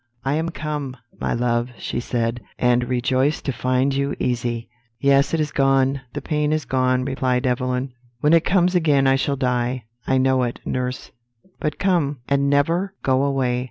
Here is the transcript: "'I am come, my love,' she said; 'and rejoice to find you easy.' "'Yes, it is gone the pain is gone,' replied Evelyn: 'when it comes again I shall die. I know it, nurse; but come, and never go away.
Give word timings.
"'I 0.25 0.33
am 0.33 0.49
come, 0.49 0.97
my 1.19 1.35
love,' 1.35 1.69
she 1.77 1.99
said; 1.99 2.41
'and 2.57 2.85
rejoice 2.89 3.39
to 3.43 3.51
find 3.51 3.93
you 3.93 4.15
easy.' 4.17 4.67
"'Yes, 4.99 5.31
it 5.35 5.39
is 5.39 5.51
gone 5.51 6.01
the 6.13 6.23
pain 6.23 6.51
is 6.51 6.65
gone,' 6.65 7.05
replied 7.05 7.45
Evelyn: 7.45 7.93
'when 8.19 8.33
it 8.33 8.43
comes 8.43 8.73
again 8.73 9.05
I 9.05 9.15
shall 9.15 9.35
die. 9.35 9.83
I 10.07 10.17
know 10.17 10.41
it, 10.41 10.59
nurse; 10.65 11.11
but 11.59 11.77
come, 11.77 12.21
and 12.27 12.49
never 12.49 12.95
go 13.03 13.21
away. 13.21 13.59